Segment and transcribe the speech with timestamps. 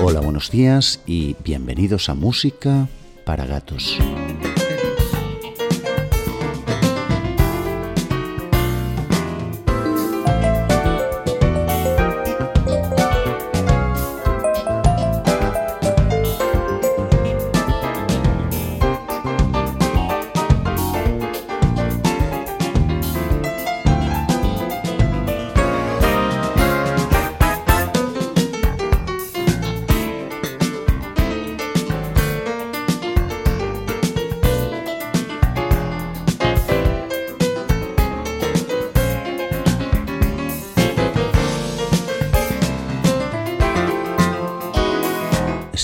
[0.00, 2.88] Hola, buenos días y bienvenidos a Música
[3.28, 3.98] para Gatos.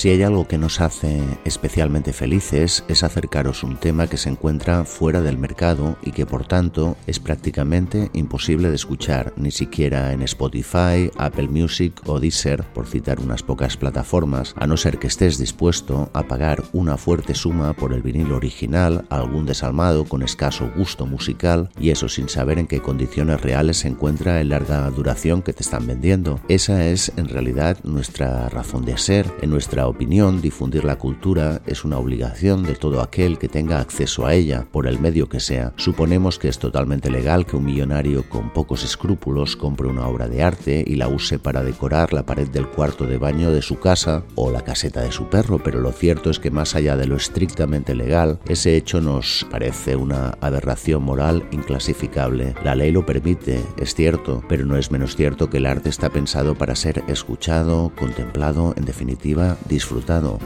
[0.04, 4.84] Si hay algo que nos hace especialmente felices es acercaros un tema que se encuentra
[4.84, 10.20] fuera del mercado y que por tanto es prácticamente imposible de escuchar, ni siquiera en
[10.20, 15.38] Spotify, Apple Music o Deezer, por citar unas pocas plataformas, a no ser que estés
[15.38, 21.06] dispuesto a pagar una fuerte suma por el vinilo original, algún desalmado con escaso gusto
[21.06, 25.54] musical y eso sin saber en qué condiciones reales se encuentra en larga duración que
[25.54, 26.40] te están vendiendo.
[26.50, 31.84] Esa es en realidad nuestra razón de ser, en nuestra opinión, difundir la cultura es
[31.84, 35.72] una obligación de todo aquel que tenga acceso a ella, por el medio que sea.
[35.76, 40.42] Suponemos que es totalmente legal que un millonario con pocos escrúpulos compre una obra de
[40.42, 44.24] arte y la use para decorar la pared del cuarto de baño de su casa
[44.34, 47.14] o la caseta de su perro, pero lo cierto es que más allá de lo
[47.14, 52.56] estrictamente legal, ese hecho nos parece una aberración moral inclasificable.
[52.64, 56.10] La ley lo permite, es cierto, pero no es menos cierto que el arte está
[56.10, 59.83] pensado para ser escuchado, contemplado, en definitiva, disfrutado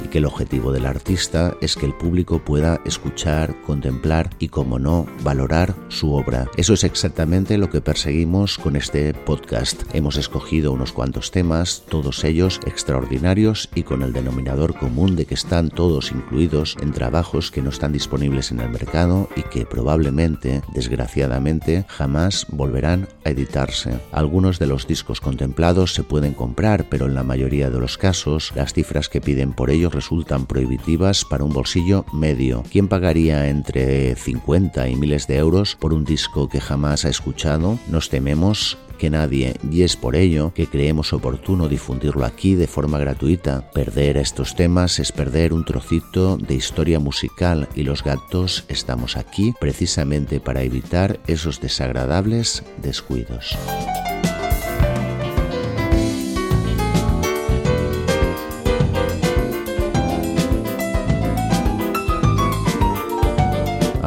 [0.05, 4.79] y que el objetivo del artista es que el público pueda escuchar, contemplar y, como
[4.79, 6.49] no, valorar su obra.
[6.57, 9.83] Eso es exactamente lo que perseguimos con este podcast.
[9.95, 15.35] Hemos escogido unos cuantos temas, todos ellos extraordinarios y con el denominador común de que
[15.35, 20.63] están todos incluidos en trabajos que no están disponibles en el mercado y que probablemente,
[20.75, 24.01] desgraciadamente, jamás volverán a editarse.
[24.11, 28.53] Algunos de los discos contemplados se pueden comprar, pero en la mayoría de los casos
[28.57, 32.63] las cifras que piden por ellos resultan prohibitivas para un bolsillo medio.
[32.73, 37.79] ¿Quién pagaría entre 50 y miles de euros por un disco que jamás ha escuchado?
[37.91, 42.97] Nos tememos que nadie, y es por ello que creemos oportuno difundirlo aquí de forma
[42.97, 43.71] gratuita.
[43.71, 49.53] Perder estos temas es perder un trocito de historia musical y los gatos estamos aquí
[49.61, 53.59] precisamente para evitar esos desagradables descuidos.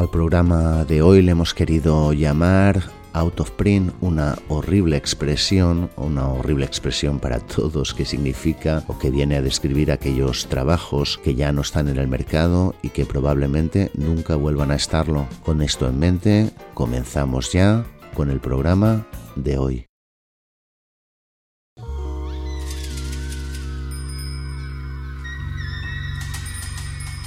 [0.02, 2.82] Al programa de hoy le hemos querido llamar
[3.14, 9.12] out of print, una horrible expresión, una horrible expresión para todos que significa o que
[9.12, 13.92] viene a describir aquellos trabajos que ya no están en el mercado y que probablemente
[13.94, 15.28] nunca vuelvan a estarlo.
[15.44, 17.86] Con esto en mente, comenzamos ya
[18.16, 19.91] con el programa de hoy.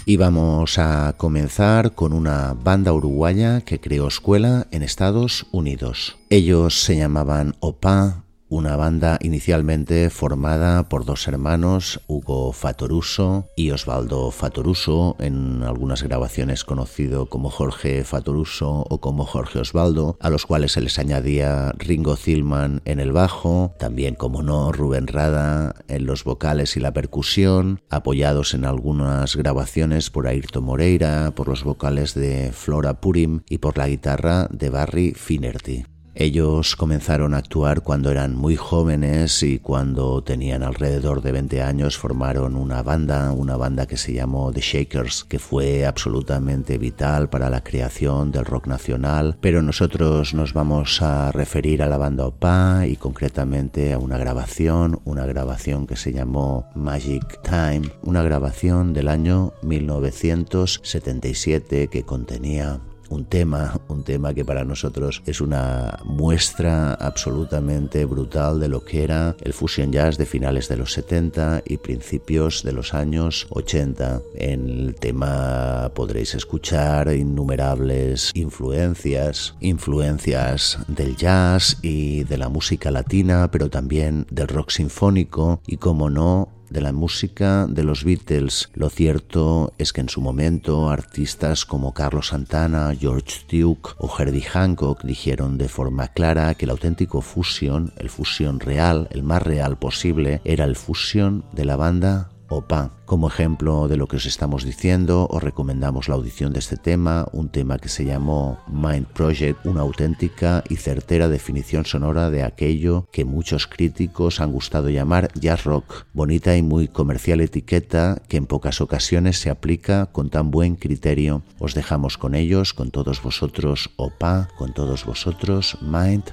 [0.07, 6.19] Y vamos a comenzar con una banda uruguaya que creó escuela en Estados Unidos.
[6.29, 8.24] Ellos se llamaban OPA,
[8.55, 16.63] una banda inicialmente formada por dos hermanos, Hugo Fatoruso y Osvaldo Fatoruso, en algunas grabaciones
[16.63, 22.15] conocido como Jorge Fatoruso o como Jorge Osvaldo, a los cuales se les añadía Ringo
[22.15, 27.81] Zilman en el bajo, también como no Rubén Rada en los vocales y la percusión,
[27.91, 33.77] apoyados en algunas grabaciones por Ayrton Moreira, por los vocales de Flora Purim y por
[33.79, 35.94] la guitarra de Barry Finerty.
[36.17, 41.99] Ellos comenzaron a actuar cuando eran muy jóvenes y cuando tenían alrededor de 20 años
[41.99, 47.51] formaron una banda, una banda que se llamó The Shakers, que fue absolutamente vital para
[47.51, 52.87] la creación del rock nacional, pero nosotros nos vamos a referir a la banda OPA
[52.87, 59.09] y concretamente a una grabación, una grabación que se llamó Magic Time, una grabación del
[59.09, 62.79] año 1977 que contenía
[63.15, 69.05] un tema, un tema que para nosotros es una muestra absolutamente brutal de lo que
[69.05, 74.21] era el fusion jazz de finales de los 70 y principios de los años 80.
[74.35, 83.51] En el tema podréis escuchar innumerables influencias, influencias del jazz y de la música latina,
[83.51, 88.71] pero también del rock sinfónico y como no de la música de los Beatles.
[88.75, 94.43] Lo cierto es que en su momento artistas como Carlos Santana, George Duke o Herbie
[94.43, 99.79] Hancock dijeron de forma clara que el auténtico fusion, el fusion real, el más real
[99.79, 102.93] posible, era el fusion de la banda OPA.
[103.07, 107.27] Como ejemplo de lo que os estamos diciendo, os recomendamos la audición de este tema,
[107.33, 113.07] un tema que se llamó Mind Project, una auténtica y certera definición sonora de aquello
[113.13, 118.47] que muchos críticos han gustado llamar jazz rock, bonita y muy comercial etiqueta que en
[118.47, 121.43] pocas ocasiones se aplica con tan buen criterio.
[121.59, 126.25] Os dejamos con ellos, con todos vosotros OPA, con todos vosotros Mind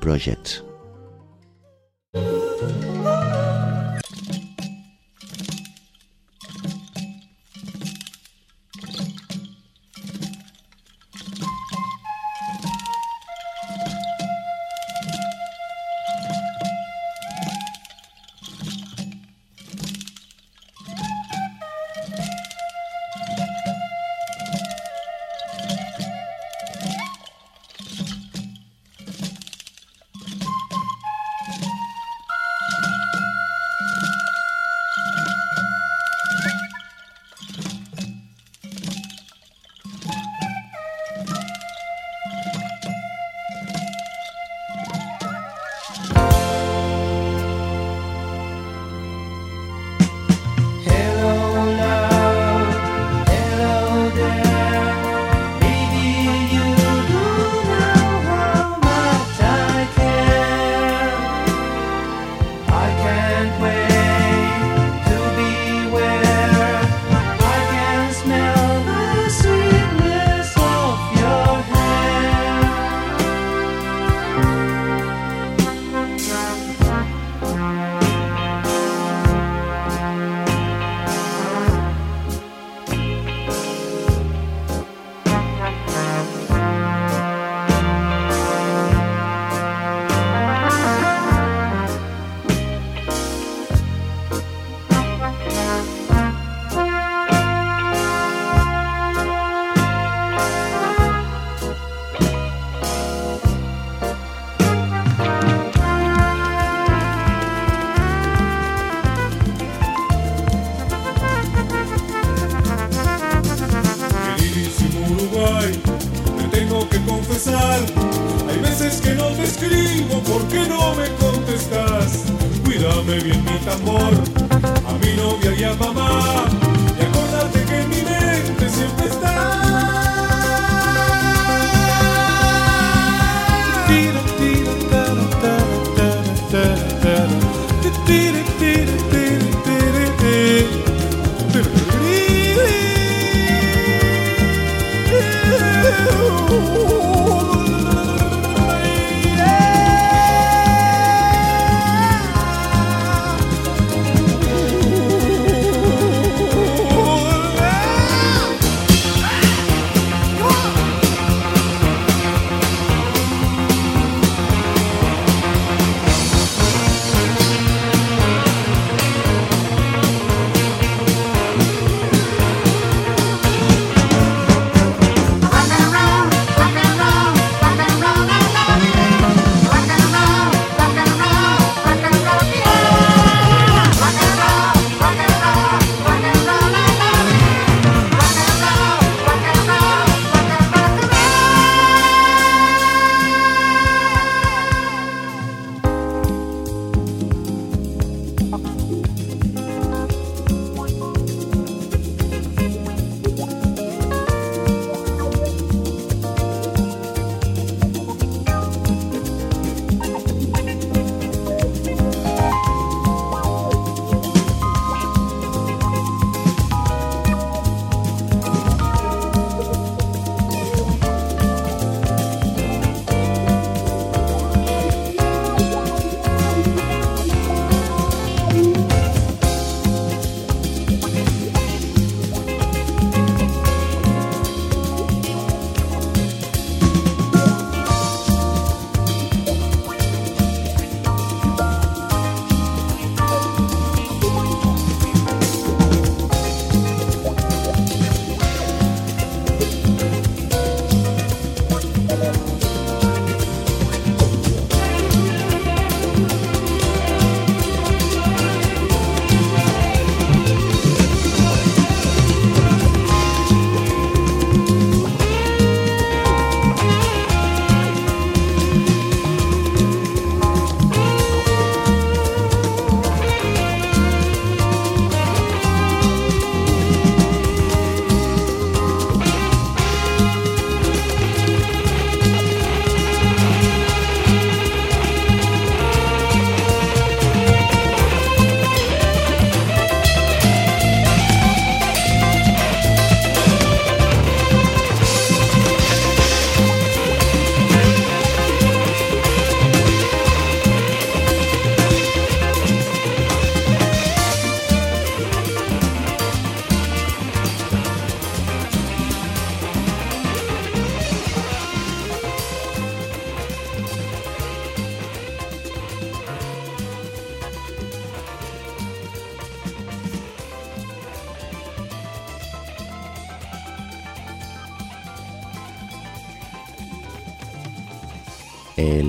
[0.00, 0.62] Project.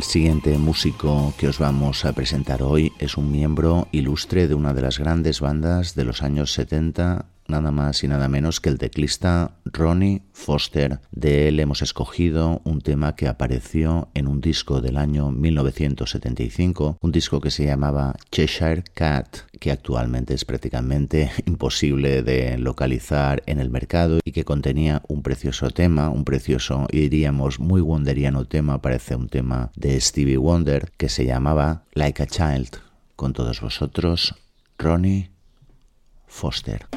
[0.02, 4.74] El siguiente músico que os vamos a presentar hoy es un miembro ilustre de una
[4.74, 8.80] de las grandes bandas de los años 70 nada más y nada menos que el
[8.80, 11.00] teclista Ronnie Foster.
[11.12, 17.12] De él hemos escogido un tema que apareció en un disco del año 1975, un
[17.12, 23.70] disco que se llamaba Cheshire Cat, que actualmente es prácticamente imposible de localizar en el
[23.70, 29.28] mercado y que contenía un precioso tema, un precioso diríamos muy wonderiano tema, parece un
[29.28, 32.78] tema de Stevie Wonder que se llamaba Like a Child.
[33.16, 34.34] Con todos vosotros,
[34.78, 35.30] Ronnie
[36.28, 36.88] Foster.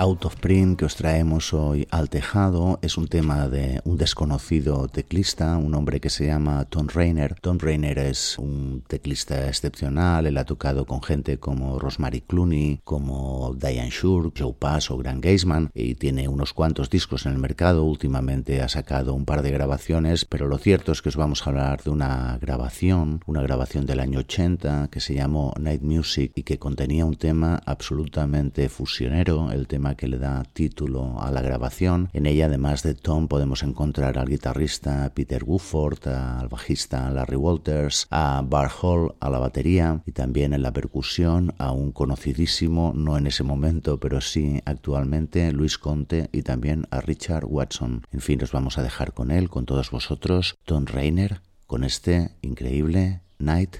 [0.00, 4.88] Out of print que os traemos hoy al tejado es un tema de un desconocido
[4.88, 7.34] teclista, un hombre que se llama Tom Rainer.
[7.38, 13.54] Tom Rainer es un teclista excepcional, él ha tocado con gente como Rosemary Clooney, como
[13.54, 17.84] Diane Shore, Joe Pass o Grant Geisman y tiene unos cuantos discos en el mercado.
[17.84, 21.50] Últimamente ha sacado un par de grabaciones, pero lo cierto es que os vamos a
[21.50, 26.44] hablar de una grabación, una grabación del año 80 que se llamó Night Music y
[26.44, 32.08] que contenía un tema absolutamente fusionero, el tema que le da título a la grabación.
[32.12, 38.06] En ella, además de Tom, podemos encontrar al guitarrista Peter Woodford, al bajista Larry Walters,
[38.10, 43.16] a Bar Hall a la batería y también en la percusión a un conocidísimo, no
[43.16, 48.02] en ese momento, pero sí actualmente, Luis Conte y también a Richard Watson.
[48.12, 52.32] En fin, os vamos a dejar con él, con todos vosotros, Tom Rainer, con este
[52.42, 53.76] increíble Night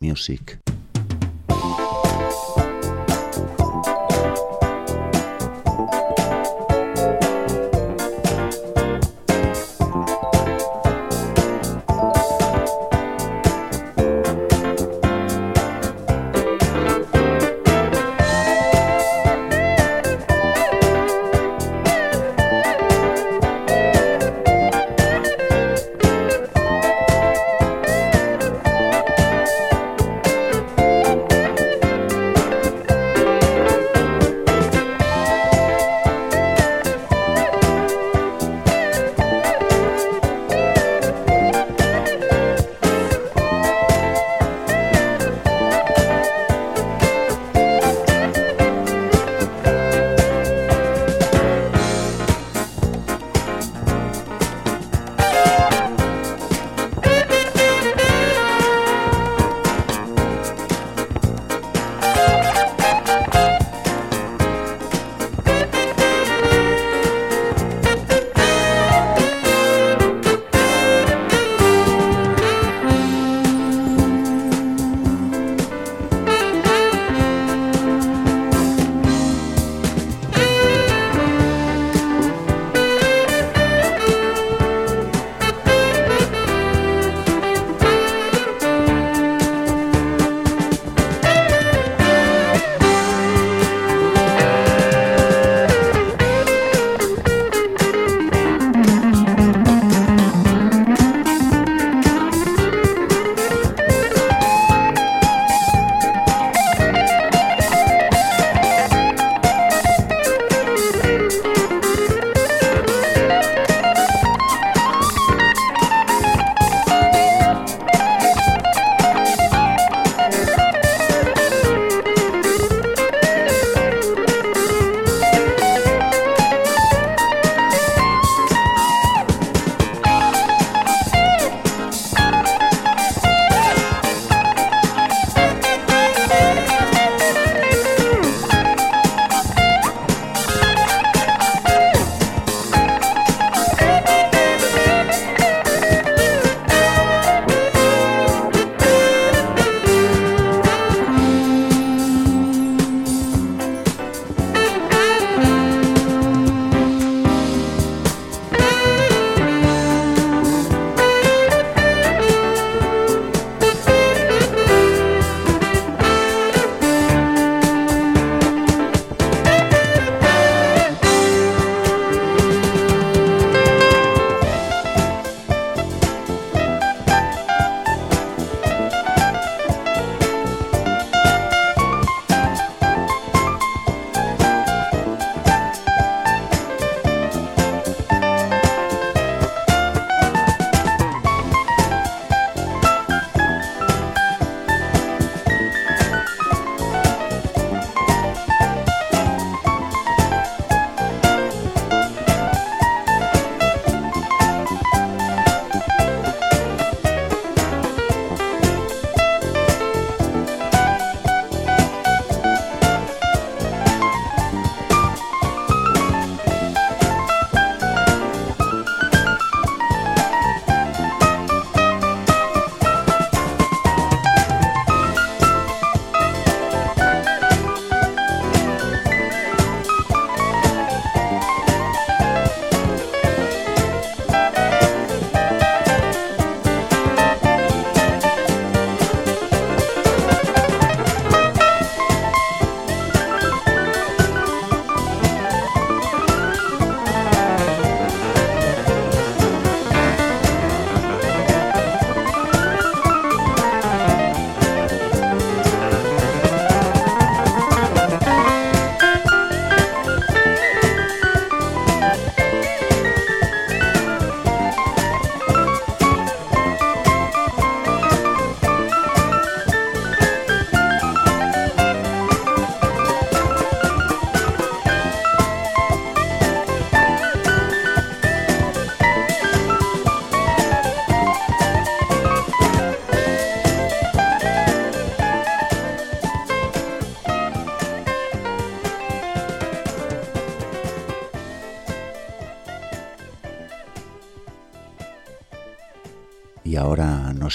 [0.00, 0.60] Music.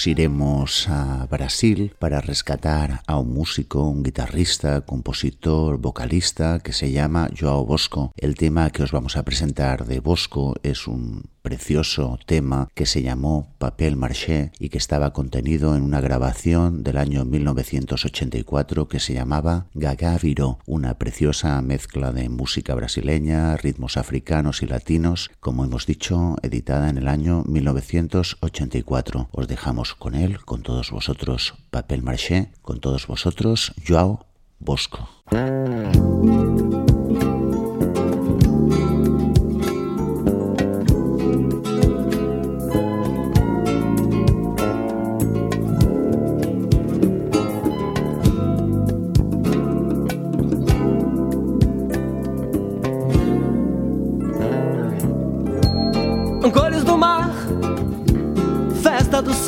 [0.08, 7.30] Iremos a Brasil para rescatar a un músico, un guitarrista, compositor, vocalista que se llama
[7.38, 8.12] Joao Bosco.
[8.18, 13.02] El tema que os vamos a presentar de Bosco es un precioso tema que se
[13.02, 19.16] llamó Papel Marché y que estaba contenido en una grabación del año 1984 que se
[19.16, 25.86] llamaba Gaga Viró, una preciosa mezcla de música brasileña, ritmos africanos y latinos, como hemos
[25.86, 29.28] dicho, editada en el año 1984.
[29.34, 34.26] Os dejamos con él, con todos vosotros, Papel Marché, con todos vosotros, Joao
[34.58, 35.10] Bosco.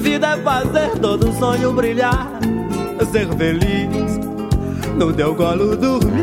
[0.00, 2.28] Vida é fazer todo sonho brilhar,
[3.10, 4.18] ser feliz,
[4.96, 6.22] no teu colo dormir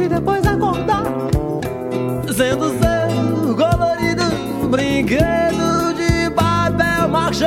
[0.00, 1.04] e depois acordar,
[2.34, 7.46] sendo seu colorido brinquedo de papel machê.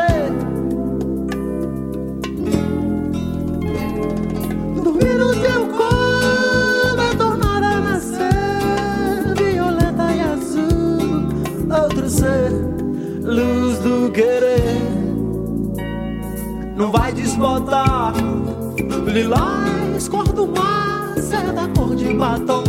[14.20, 14.76] Querer
[16.76, 18.14] não vai desbotar.
[19.06, 22.64] Lilás, cor do mar, seda cor de batom.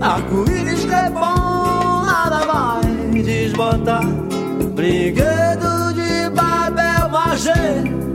[0.00, 4.04] Arco-íris que é bom, nada vai desbotar.
[4.74, 8.11] Brinquedo de papel machê.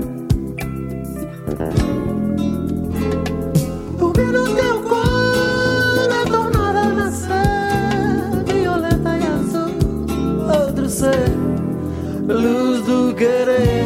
[12.27, 13.85] Luz do querer.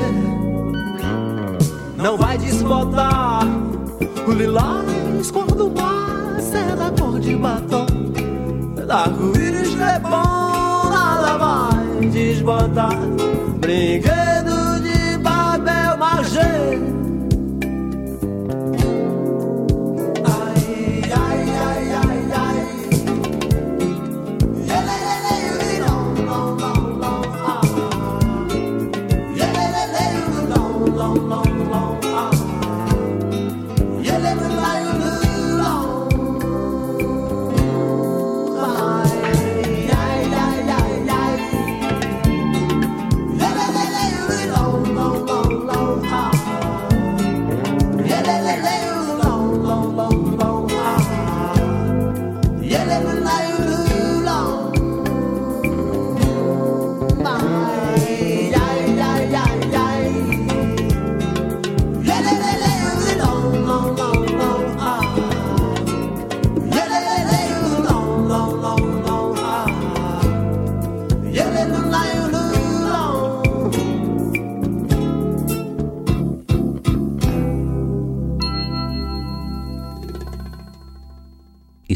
[1.97, 3.45] Não vai desbotar
[4.27, 7.86] o lilás cor do mar, seda cor de batom,
[8.89, 12.97] arco-íris é bom, nada vai desbotar,
[13.60, 17.00] brinquedo de papel machê.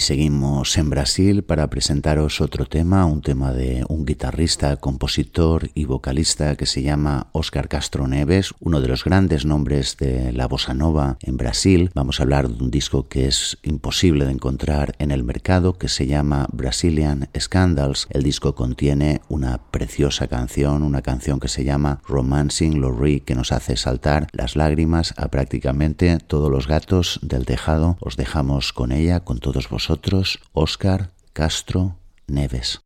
[0.05, 6.65] Seguimos en Brasil para presentaros otro tema, un tema de guitarrista, compositor y vocalista que
[6.65, 11.37] se llama Oscar Castro Neves, uno de los grandes nombres de la bossa nova en
[11.37, 11.91] Brasil.
[11.93, 15.89] Vamos a hablar de un disco que es imposible de encontrar en el mercado, que
[15.89, 18.07] se llama Brazilian Scandals.
[18.09, 23.51] El disco contiene una preciosa canción, una canción que se llama Romancing Lorry, que nos
[23.51, 27.97] hace saltar las lágrimas a prácticamente todos los gatos del tejado.
[27.99, 32.79] Os dejamos con ella, con todos vosotros Óscar Castro Neves.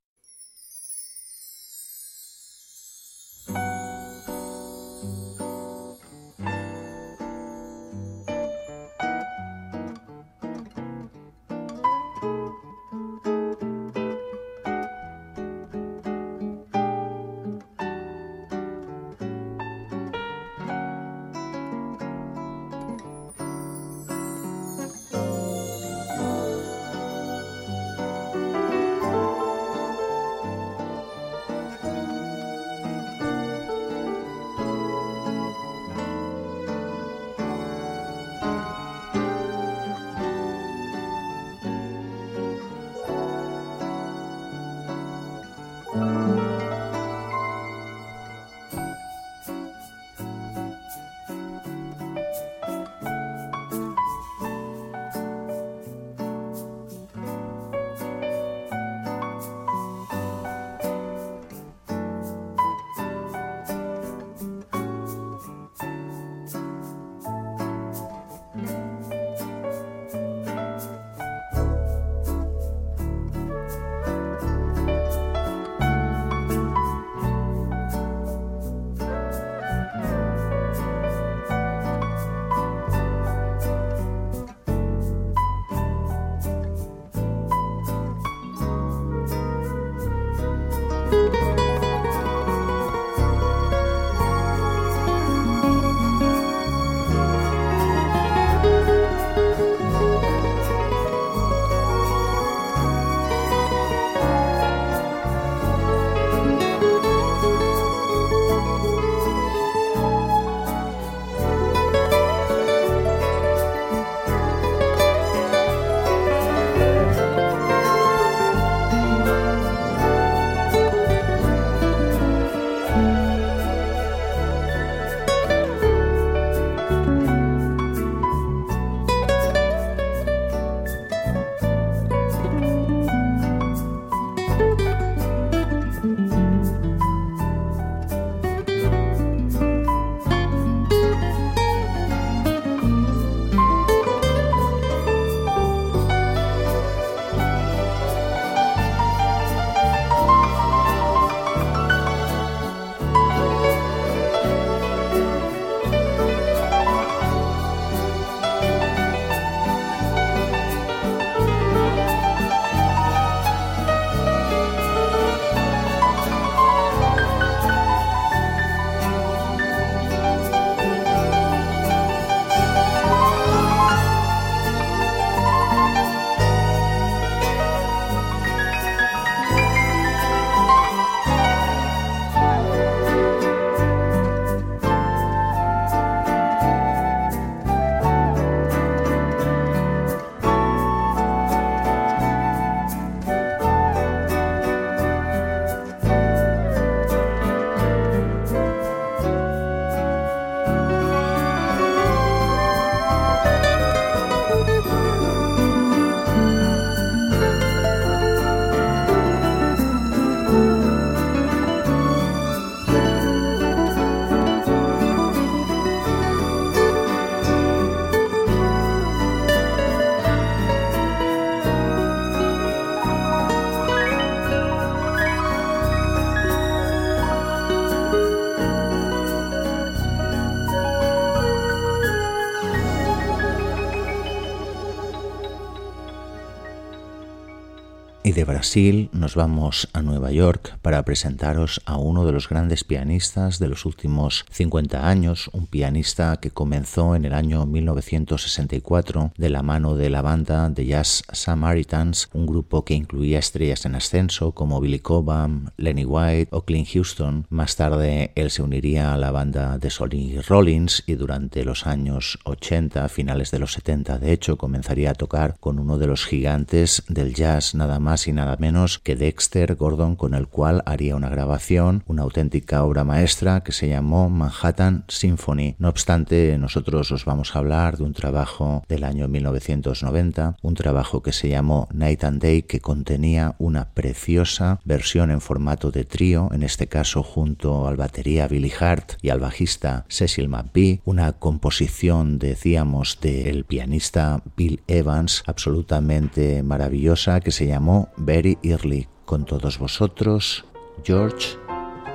[238.40, 243.60] De Brasil nos vamos a Nueva York para presentaros a uno de los grandes pianistas
[243.60, 249.62] de los últimos 50 años, un pianista que comenzó en el año 1964 de la
[249.62, 254.80] mano de la banda de Jazz Samaritans, un grupo que incluía estrellas en ascenso como
[254.80, 257.46] Billy Cobham, Lenny White o Clint Houston.
[257.50, 262.40] Más tarde él se uniría a la banda de Sonny Rollins y durante los años
[262.46, 267.04] 80, finales de los 70 de hecho, comenzaría a tocar con uno de los gigantes
[267.10, 271.30] del jazz, nada más y nada menos que Dexter Gordon, con el cual haría una
[271.30, 275.76] grabación, una auténtica obra maestra que se llamó Manhattan Symphony.
[275.80, 281.22] No obstante, nosotros os vamos a hablar de un trabajo del año 1990, un trabajo
[281.22, 286.50] que se llamó Night and Day, que contenía una preciosa versión en formato de trío,
[286.52, 292.40] en este caso junto al batería Billy Hart y al bajista Cecil McBee, una composición,
[292.40, 299.08] decíamos, del pianista Bill Evans, absolutamente maravillosa, que se llamó very early.
[299.26, 300.66] Con todos vosotros,
[301.04, 301.58] George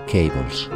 [0.06, 0.68] Cables.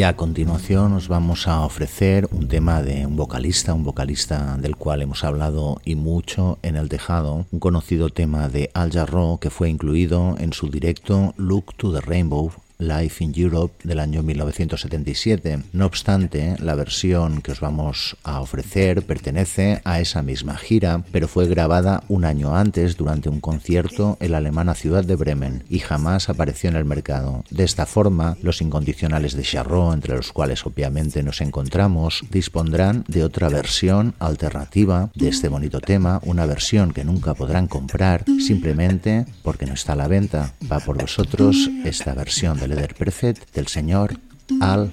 [0.00, 4.74] Y a continuación os vamos a ofrecer un tema de un vocalista, un vocalista del
[4.74, 9.50] cual hemos hablado y mucho en el tejado, un conocido tema de Al Jarreau que
[9.50, 12.50] fue incluido en su directo Look to the Rainbow
[12.80, 15.62] Life in Europe del año 1977.
[15.72, 21.28] No obstante, la versión que os vamos a ofrecer pertenece a esa misma gira, pero
[21.28, 25.78] fue grabada un año antes durante un concierto en la alemana ciudad de Bremen y
[25.78, 27.44] jamás apareció en el mercado.
[27.50, 33.24] De esta forma, los incondicionales de Charrot, entre los cuales obviamente nos encontramos, dispondrán de
[33.24, 39.66] otra versión alternativa de este bonito tema, una versión que nunca podrán comprar simplemente porque
[39.66, 40.54] no está a la venta.
[40.70, 44.14] Va por vosotros esta versión del Leder Perfect del señor
[44.60, 44.92] Al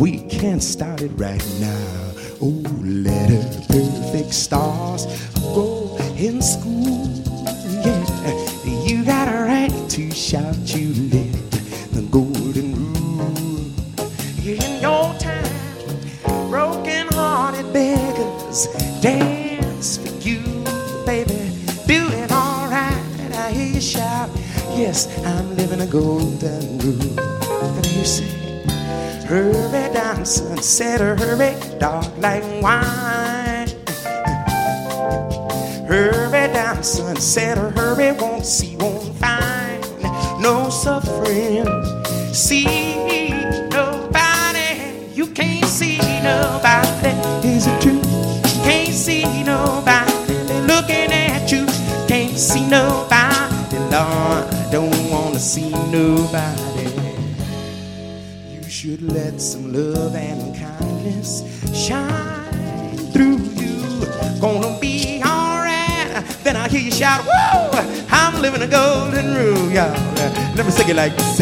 [0.00, 2.12] We can't start it right now.
[2.40, 5.06] Oh, let her perfect stars
[5.54, 7.06] go in school.
[7.84, 11.50] Yeah, you got a right to shout you live
[11.92, 13.70] the golden rule.
[14.44, 18.68] In your time, broken hearted beggars
[19.00, 20.40] dance for you,
[21.04, 21.52] baby.
[21.86, 24.30] Doing all right, I hear you shout.
[24.74, 26.71] Yes, I'm living a golden
[30.62, 33.68] Said hurry, dog, like wine.
[35.88, 37.16] Hurry down, son.
[37.16, 39.82] Said hurry, won't see, won't find
[40.40, 41.66] no suffering.
[42.32, 42.64] See
[43.70, 47.10] nobody, you can't see nobody.
[47.46, 48.00] Is it true?
[48.62, 50.34] Can't see nobody.
[50.66, 51.66] Looking at you.
[52.06, 54.46] Can't see nobody, Lord.
[54.70, 56.88] Don't wanna see nobody.
[58.50, 60.51] You should let some love and
[61.74, 64.06] shine through you.
[64.40, 66.24] Gonna be alright.
[66.44, 68.06] Then I hear you shout, Whoa!
[68.10, 69.90] I'm living a golden rule, y'all.
[70.54, 71.38] Let me sing it like this.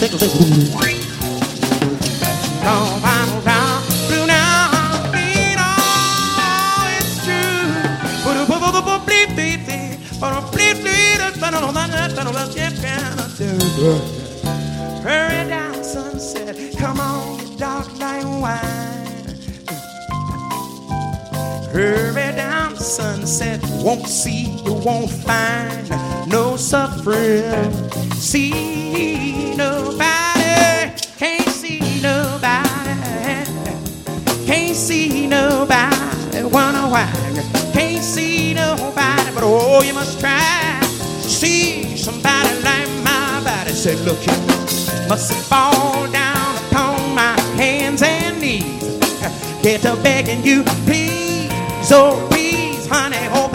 [0.00, 0.87] Thank you.
[24.84, 25.90] Won't find
[26.28, 27.72] no suffering.
[28.14, 33.44] See nobody, can't see nobody,
[34.46, 36.42] can't see nobody.
[36.42, 37.10] Wanna why?
[37.72, 40.80] Can't see nobody, but oh, you must try.
[41.22, 43.72] See somebody like my body.
[43.72, 44.58] Said, look here
[45.08, 48.98] must fall down upon my hands and knees.
[49.62, 53.47] Get to begging you, please, oh please, honey, open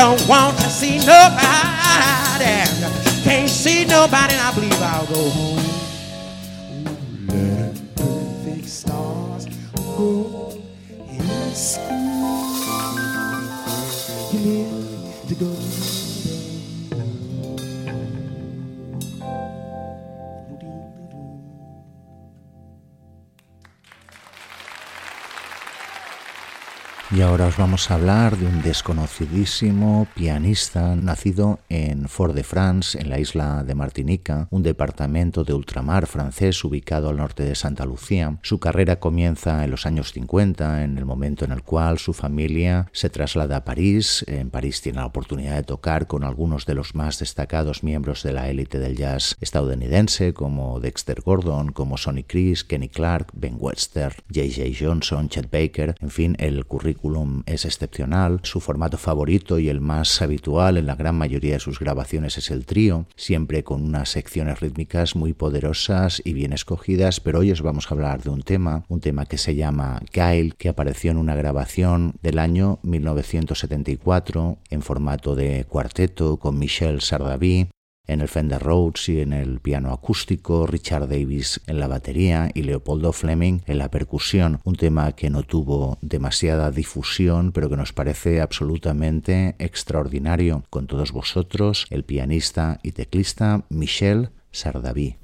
[0.00, 0.59] Don't want
[27.30, 33.62] ahora os vamos a hablar de un desconocidísimo pianista nacido en Fort-de-France, en la isla
[33.62, 38.40] de Martinica, un departamento de ultramar francés ubicado al norte de Santa Lucía.
[38.42, 42.88] Su carrera comienza en los años 50, en el momento en el cual su familia
[42.90, 44.24] se traslada a París.
[44.26, 48.32] En París tiene la oportunidad de tocar con algunos de los más destacados miembros de
[48.32, 54.16] la élite del jazz estadounidense, como Dexter Gordon, como Sonny Chris, Kenny Clark, Ben Webster,
[54.34, 54.70] J.J.
[54.76, 60.22] Johnson, Chet Baker, en fin, el currículum es excepcional, su formato favorito y el más
[60.22, 64.60] habitual en la gran mayoría de sus grabaciones es el trío, siempre con unas secciones
[64.60, 68.84] rítmicas muy poderosas y bien escogidas, pero hoy os vamos a hablar de un tema,
[68.88, 74.82] un tema que se llama Kyle, que apareció en una grabación del año 1974 en
[74.82, 77.68] formato de cuarteto con Michel Sardaví,
[78.06, 82.62] en el Fender Rhodes y en el piano acústico, Richard Davis en la batería y
[82.62, 87.92] Leopoldo Fleming en la percusión, un tema que no tuvo demasiada difusión pero que nos
[87.92, 90.64] parece absolutamente extraordinario.
[90.70, 95.16] Con todos vosotros, el pianista y teclista Michel Sardaví.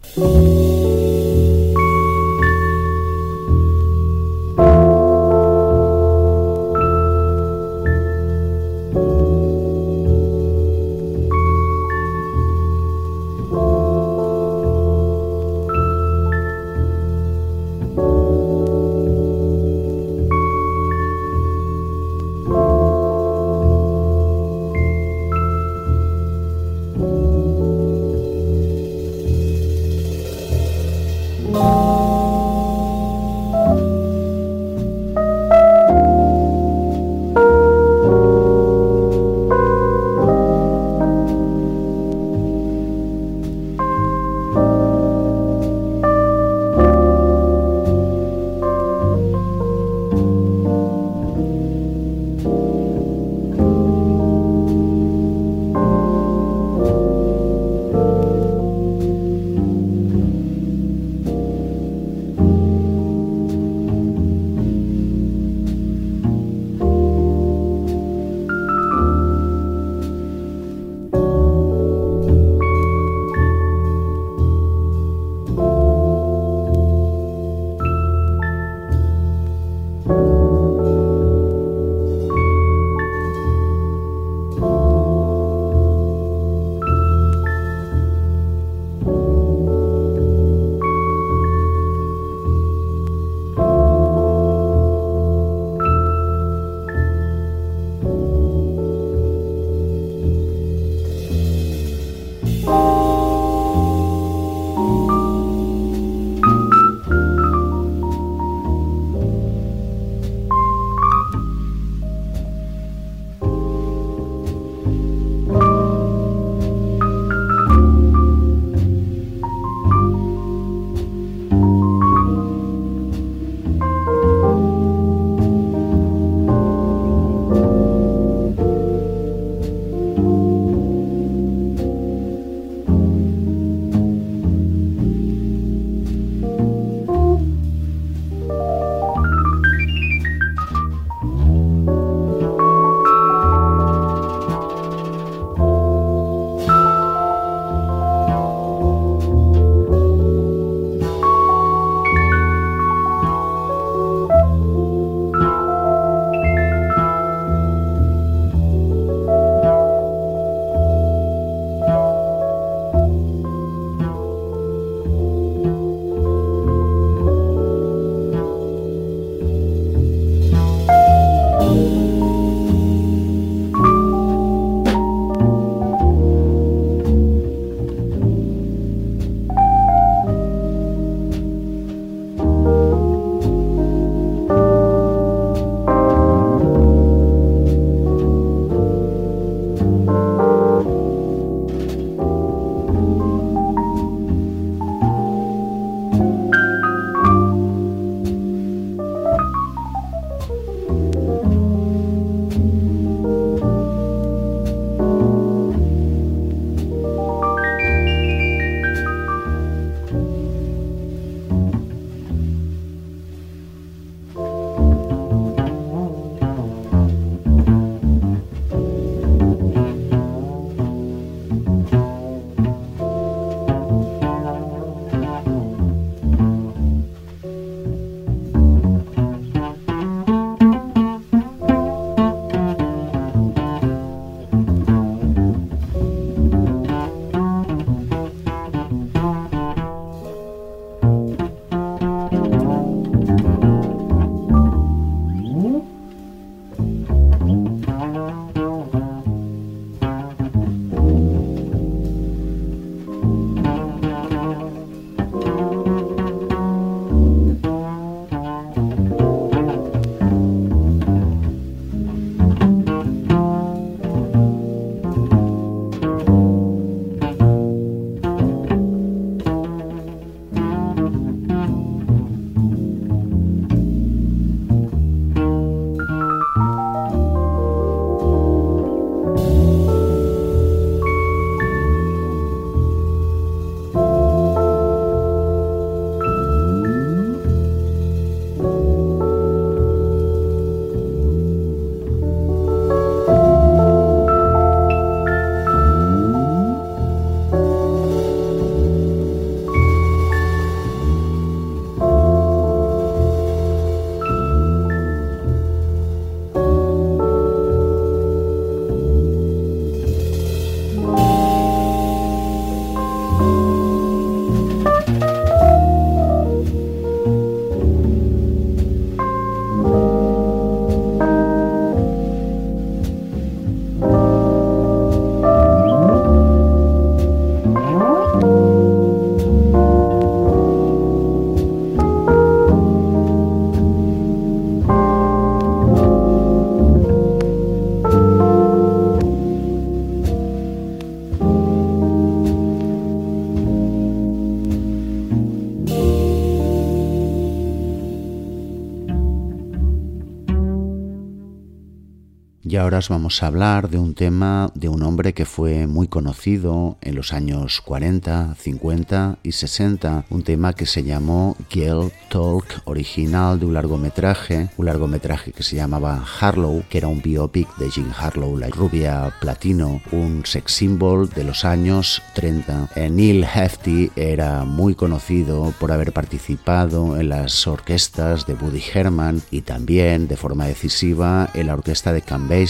[352.76, 356.08] Y ahora os vamos a hablar de un tema de un hombre que fue muy
[356.08, 362.82] conocido en los años 40, 50 y 60, un tema que se llamó Girl Talk,
[362.84, 367.88] original de un largometraje, un largometraje que se llamaba Harlow, que era un biopic de
[367.88, 372.90] Jean Harlow, la rubia platino, un sex symbol de los años 30.
[372.94, 379.40] Eh, Neil Hefti era muy conocido por haber participado en las orquestas de Woody Herman
[379.50, 382.65] y también de forma decisiva en la orquesta de Campbell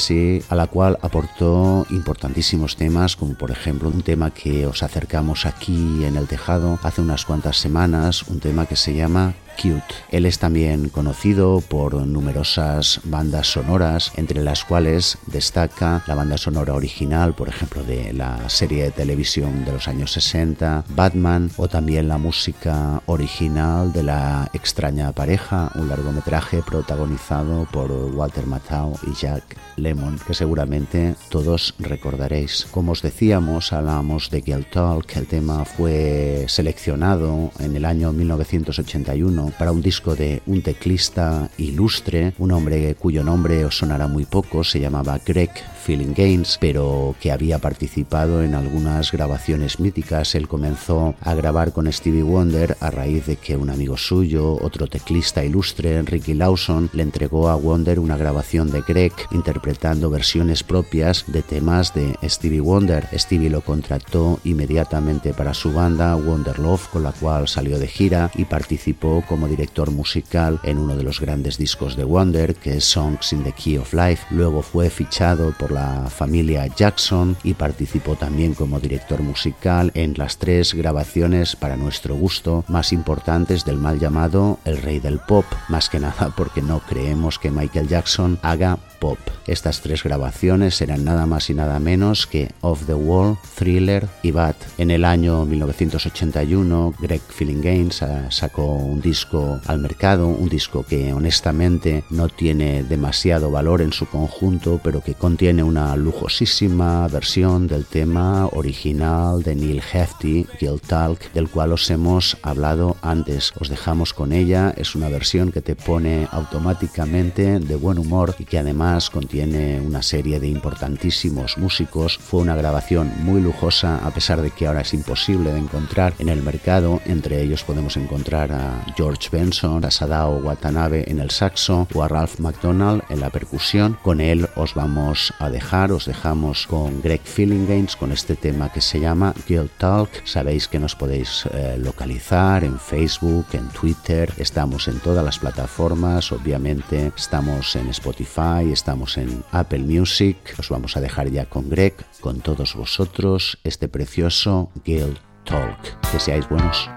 [0.50, 6.04] a la cual aportó importantísimos temas, como por ejemplo un tema que os acercamos aquí
[6.04, 9.94] en el tejado hace unas cuantas semanas, un tema que se llama Cute.
[10.10, 16.74] Él es también conocido por numerosas bandas sonoras, entre las cuales destaca la banda sonora
[16.74, 22.08] original, por ejemplo, de la serie de televisión de los años 60, Batman, o también
[22.08, 29.56] la música original de La extraña pareja, un largometraje protagonizado por Walter Matthau y Jack
[29.76, 32.66] Lemon, que seguramente todos recordaréis.
[32.70, 39.45] Como os decíamos, hablábamos de Girl Talk, el tema fue seleccionado en el año 1981
[39.58, 44.64] para un disco de un teclista ilustre, un hombre cuyo nombre os sonará muy poco,
[44.64, 45.50] se llamaba Greg
[45.86, 50.34] Feeling Games, pero que había participado en algunas grabaciones míticas.
[50.34, 54.88] Él comenzó a grabar con Stevie Wonder a raíz de que un amigo suyo, otro
[54.88, 61.24] teclista ilustre, Ricky Lawson, le entregó a Wonder una grabación de Greg interpretando versiones propias
[61.28, 63.06] de temas de Stevie Wonder.
[63.16, 68.32] Stevie lo contrató inmediatamente para su banda Wonder Love, con la cual salió de gira
[68.34, 72.84] y participó como director musical en uno de los grandes discos de Wonder, que es
[72.84, 74.26] Songs in the Key of Life.
[74.30, 80.38] Luego fue fichado por la familia Jackson y participó también como director musical en las
[80.38, 85.90] tres grabaciones para nuestro gusto más importantes del mal llamado El Rey del Pop, más
[85.90, 89.18] que nada porque no creemos que Michael Jackson haga pop.
[89.46, 94.32] Estas tres grabaciones eran nada más y nada menos que Off the Wall, Thriller y
[94.32, 94.56] Bad.
[94.78, 101.12] En el año 1981, Greg Feeling Games sacó un disco al mercado, un disco que
[101.12, 107.84] honestamente no tiene demasiado valor en su conjunto, pero que contiene una lujosísima versión del
[107.84, 113.52] tema original de Neil Hefti, Guild Talk, del cual os hemos hablado antes.
[113.60, 118.44] Os dejamos con ella, es una versión que te pone automáticamente de buen humor y
[118.44, 122.18] que además contiene una serie de importantísimos músicos.
[122.18, 126.28] Fue una grabación muy lujosa, a pesar de que ahora es imposible de encontrar en
[126.28, 127.00] el mercado.
[127.04, 132.08] Entre ellos podemos encontrar a George Benson, a Sadao Watanabe en el saxo o a
[132.08, 133.98] Ralph McDonald en la percusión.
[134.02, 138.80] Con él os vamos a dejar, os dejamos con Greg Games con este tema que
[138.80, 140.10] se llama Guild Talk.
[140.24, 146.30] Sabéis que nos podéis eh, localizar en Facebook, en Twitter, estamos en todas las plataformas,
[146.30, 150.36] obviamente estamos en Spotify, estamos en Apple Music.
[150.58, 155.80] Os vamos a dejar ya con Greg, con todos vosotros, este precioso Guild Talk.
[156.12, 156.95] Que seáis buenos.